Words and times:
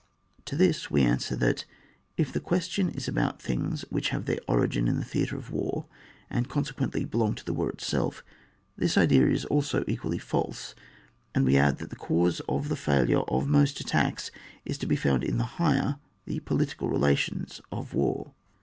To 0.45 0.55
this 0.55 0.89
we 0.89 1.03
answer 1.03 1.35
that, 1.35 1.63
if 2.17 2.33
the 2.33 2.39
question 2.39 2.89
is 2.89 3.07
about 3.07 3.39
things 3.39 3.85
which 3.91 4.09
have 4.09 4.25
their 4.25 4.39
origin 4.47 4.87
in 4.87 4.97
the 4.97 5.05
theatre 5.05 5.37
of 5.37 5.51
war, 5.51 5.85
and 6.27 6.49
consequently 6.49 7.05
belong 7.05 7.35
to 7.35 7.45
the 7.45 7.53
war 7.53 7.69
itself, 7.69 8.23
this 8.75 8.97
idea 8.97 9.27
is 9.27 9.45
also 9.45 9.83
equally 9.87 10.17
false; 10.17 10.73
and 11.35 11.45
we 11.45 11.55
add 11.55 11.77
that 11.77 11.91
the 11.91 11.95
cause 11.95 12.39
of 12.49 12.69
the 12.69 12.75
failure 12.75 13.21
of 13.27 13.47
most 13.47 13.79
attacks 13.79 14.31
is 14.65 14.79
to 14.79 14.87
be 14.87 14.95
found 14.95 15.23
in 15.23 15.37
the 15.37 15.43
higher, 15.61 15.97
the 16.25 16.39
political 16.39 16.89
relations 16.89 17.61
of 17.71 17.93
war. 17.93 18.33